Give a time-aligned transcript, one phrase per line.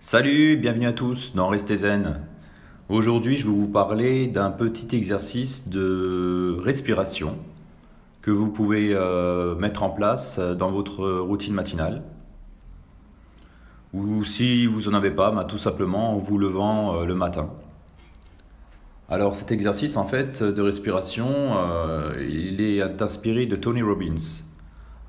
[0.00, 2.20] Salut, bienvenue à tous dans Restez Zen.
[2.88, 7.36] Aujourd'hui, je vais vous parler d'un petit exercice de respiration
[8.22, 12.04] que vous pouvez euh, mettre en place dans votre routine matinale.
[13.92, 17.50] Ou si vous n'en avez pas, bah, tout simplement en vous levant euh, le matin.
[19.08, 21.26] Alors cet exercice en fait de respiration,
[21.56, 24.44] euh, il est inspiré de Tony Robbins.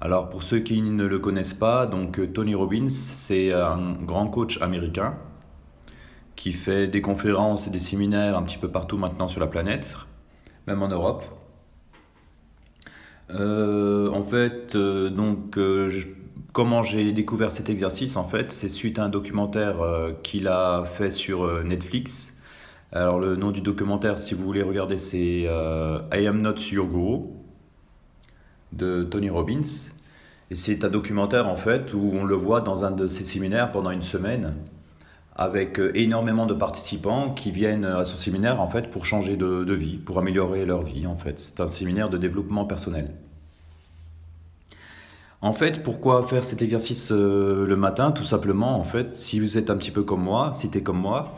[0.02, 4.61] Alors pour ceux qui ne le connaissent pas, donc Tony Robbins, c'est un grand coach
[4.61, 5.18] américain
[6.39, 9.97] qui fait des conférences et des séminaires un petit peu partout maintenant sur la planète,
[10.68, 11.24] même en Europe.
[13.32, 15.91] Euh, en fait, euh, donc, euh,
[16.54, 19.77] comment j'ai découvert cet exercice En fait, c'est suite à un documentaire
[20.24, 22.33] qu'il a fait sur Netflix.
[22.93, 27.39] Alors, le nom du documentaire, si vous voulez regarder, c'est I Am Not Your Guru
[28.73, 29.89] de Tony Robbins.
[30.51, 33.72] Et c'est un documentaire en fait où on le voit dans un de ses séminaires
[33.72, 34.55] pendant une semaine
[35.36, 39.73] avec euh, énormément de participants qui viennent à ce séminaire en fait pour changer de,
[39.73, 41.39] vie, pour améliorer leur vie en fait.
[41.39, 43.13] C'est un séminaire de développement personnel.
[45.41, 48.11] En fait, pourquoi faire cet exercice euh, le matin?
[48.11, 50.83] Tout simplement, en fait, si vous êtes un petit peu comme moi, si tu es
[50.83, 51.33] comme moi,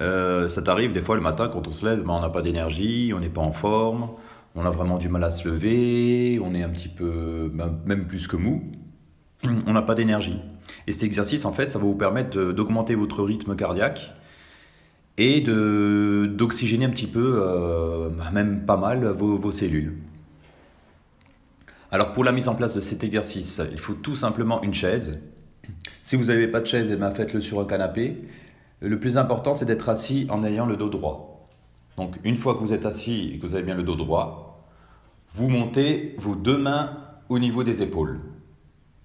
[0.00, 2.42] euh, ça t'arrive des fois le matin quand on se lève, ben, on n'a pas
[2.42, 4.08] d'énergie, on n'est pas en forme,
[4.56, 8.06] on a vraiment du mal à se lever, on est un petit peu, ben, même
[8.06, 8.64] plus que mou,
[9.66, 10.40] on n'a pas d'énergie.
[10.86, 14.14] Et cet exercice, en fait, ça va vous permettre d'augmenter votre rythme cardiaque
[15.18, 19.98] et d'oxygéner un petit peu, euh, bah, même pas mal, vos, vos, cellules.
[21.90, 25.20] Alors pour la mise en place de cet exercice, il faut tout simplement une chaise.
[26.02, 28.24] Si vous n'avez pas de chaise, eh ben, faites-le sur un canapé.
[28.80, 31.35] Le plus important, c'est d'être assis en ayant le dos droit.
[31.96, 34.66] Donc une fois que vous êtes assis et que vous avez bien le dos droit,
[35.30, 36.92] vous montez vos deux mains
[37.28, 38.20] au niveau des épaules,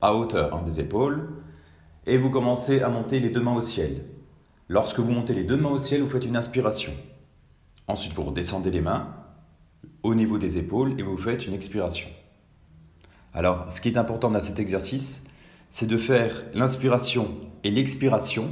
[0.01, 1.29] à hauteur hein, des épaules
[2.05, 4.05] et vous commencez à monter les deux mains au ciel.
[4.67, 6.93] Lorsque vous montez les deux mains au ciel, vous faites une inspiration.
[7.87, 9.13] Ensuite, vous redescendez les mains
[10.03, 12.09] au niveau des épaules et vous faites une expiration.
[13.33, 15.23] Alors, ce qui est important dans cet exercice,
[15.69, 17.31] c'est de faire l'inspiration
[17.63, 18.49] et l'expiration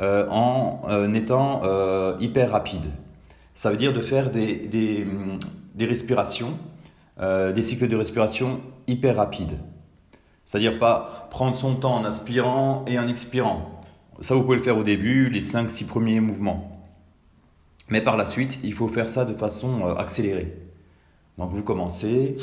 [0.00, 2.86] euh, en euh, étant euh, hyper rapide.
[3.56, 5.04] Ça veut dire de faire des, des,
[5.74, 6.56] des respirations,
[7.18, 9.58] des cycles de respiration hyper rapides.
[10.44, 13.76] C'est-à-dire pas prendre son temps en inspirant et en expirant.
[14.20, 16.76] Ça, vous pouvez le faire au début, les 5-6 premiers mouvements.
[17.88, 20.56] Mais par la suite, il faut faire ça de façon euh, accélérée.
[21.38, 22.36] Donc vous commencez,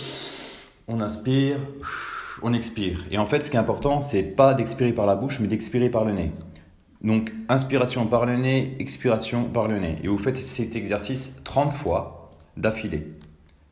[0.87, 1.57] on inspire,
[2.43, 3.03] on expire.
[3.09, 5.89] Et en fait, ce qui est important, c'est pas d'expirer par la bouche, mais d'expirer
[5.89, 6.31] par le nez.
[7.03, 9.97] Donc inspiration par le nez, expiration par le nez.
[10.03, 13.07] Et vous faites cet exercice 30 fois d'affilée.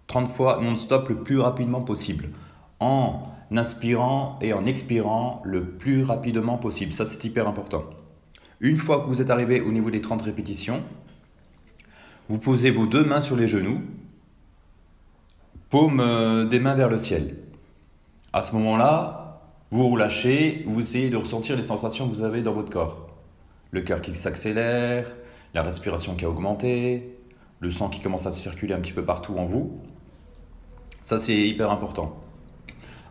[0.08, 2.30] 30 fois non-stop le plus rapidement possible.
[2.80, 3.22] En
[3.52, 6.94] inspirant et en expirant le plus rapidement possible.
[6.94, 7.84] Ça, c'est hyper important.
[8.60, 10.84] Une fois que vous êtes arrivé au niveau des 30 répétitions,
[12.30, 13.82] vous posez vos deux mains sur les genoux,
[15.70, 17.38] paume euh, des mains vers le ciel.
[18.34, 19.42] À ce moment-là,
[19.72, 23.11] vous relâchez, vous essayez de ressentir les sensations que vous avez dans votre corps.
[23.72, 25.08] Le cœur qui s'accélère,
[25.54, 27.18] la respiration qui a augmenté,
[27.60, 29.80] le sang qui commence à circuler un petit peu partout en vous.
[31.02, 32.18] Ça, c'est hyper important.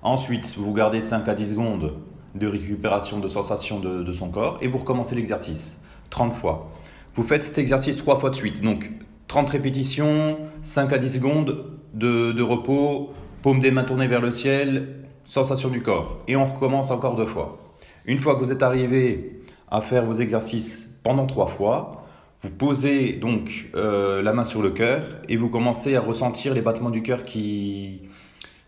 [0.02, 1.94] Ensuite, vous gardez 5 à 10 secondes
[2.34, 5.78] de récupération de sensation de, son corps et vous recommencez l'exercice
[6.10, 6.70] 30 fois.
[7.14, 8.62] Vous faites cet exercice 3 fois de suite.
[8.62, 8.90] Donc
[9.28, 15.04] 30 répétitions, 5 à 10 secondes de, repos, paume des mains tournées vers le ciel,
[15.24, 16.22] sensation du corps.
[16.28, 17.58] Et on recommence encore deux fois.
[18.06, 19.39] Une fois que vous êtes arrivé
[19.70, 22.06] à faire vos exercices pendant trois fois,
[22.42, 26.62] vous posez donc euh, la main sur le cœur et vous commencez à ressentir les
[26.62, 28.02] battements du cœur qui,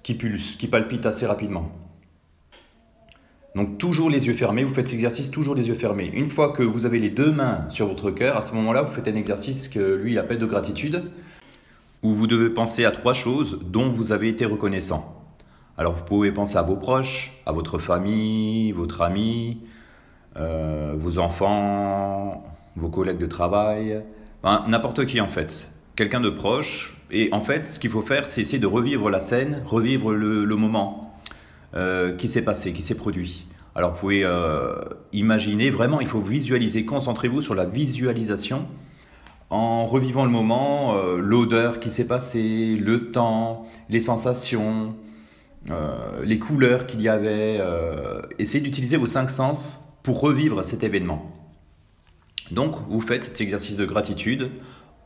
[0.02, 1.70] qui pulse, qui palpite assez rapidement.
[3.54, 6.10] Donc toujours les yeux fermés, vous faites cet exercice toujours les yeux fermés.
[6.14, 8.92] Une fois que vous avez les deux mains sur votre cœur, à ce moment-là, vous
[8.92, 11.10] faites un exercice que lui appelle de gratitude,
[12.02, 15.22] où vous devez penser à trois choses dont vous avez été reconnaissant.
[15.76, 19.60] Alors vous pouvez penser à vos proches, à votre famille, votre ami,
[20.36, 22.42] euh, vos enfants,
[22.76, 24.02] vos collègues de travail,
[24.66, 26.96] n'importe qui en fait quelqu'un de proche.
[27.10, 30.56] Et en fait, ce qu'il faut faire, c'est essayer de revivre la scène, revivre le,
[30.56, 31.14] moment
[31.74, 33.46] euh, qui s'est passé, qui s'est produit.
[33.74, 34.74] Alors vous pouvez euh,
[35.12, 38.66] imaginer, vraiment, il faut visualiser, concentrez-vous sur la visualisation
[39.50, 44.94] en revivant le moment, l'odeur qui s'est passée, le temps, les sensations,
[46.24, 47.60] les couleurs qu'il y avait.
[48.38, 51.30] essayez d'utiliser vos cinq sens pour revivre cet événement.
[52.50, 54.50] Donc vous faites cet exercice de gratitude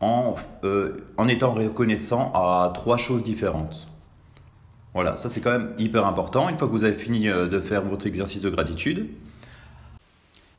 [0.02, 3.88] euh, en, étant reconnaissant à trois choses différentes.
[4.94, 6.48] Voilà, ça c'est quand même hyper important.
[6.48, 9.08] Une fois que vous avez fini euh, de faire votre exercice de gratitude,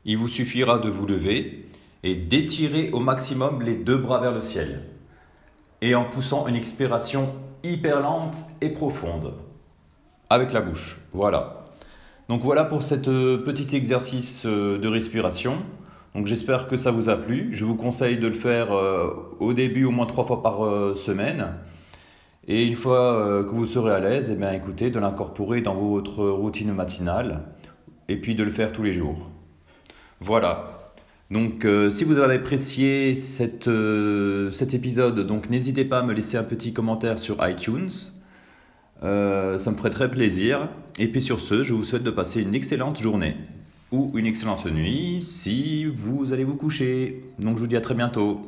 [0.04, 1.68] il vous suffira de vous lever
[2.02, 4.84] et d'étirer au maximum les deux bras vers le ciel.
[5.82, 9.34] Et en poussant une expiration hyper lente et profonde.
[10.30, 11.00] Avec la bouche.
[11.12, 11.57] Voilà.
[12.28, 15.54] Donc voilà pour cet euh, petit exercice euh, de respiration.
[16.24, 17.48] J'espère que ça vous a plu.
[17.52, 19.08] Je vous conseille de le faire euh,
[19.38, 20.58] au début au moins trois fois par
[20.96, 21.54] semaine.
[22.48, 26.72] Et une fois que vous serez à l'aise, eh écoutez, de l'incorporer dans votre routine
[26.72, 27.44] matinale
[28.08, 29.30] et puis de le faire tous les jours.
[30.18, 30.92] Voilà.
[31.30, 33.70] Donc si vous avez apprécié cette,
[34.50, 37.90] cet épisode, n'hésitez pas à me laisser un petit commentaire sur iTunes.
[39.02, 40.68] Euh, ça me ferait très plaisir.
[40.98, 43.36] Et puis sur ce, je vous souhaite de passer une excellente journée
[43.92, 47.24] ou une excellente nuit si vous allez vous coucher.
[47.38, 48.40] Donc je vous dis à très bientôt.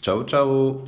[0.00, 0.84] Ciao ciao